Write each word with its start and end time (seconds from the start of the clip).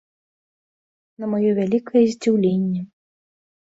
На 1.19 1.25
маё 1.35 1.51
вялікае 1.61 2.05
здзіўленне. 2.17 2.81